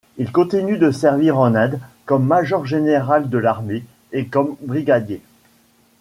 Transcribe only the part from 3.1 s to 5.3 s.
de l'armée et comme brigadier.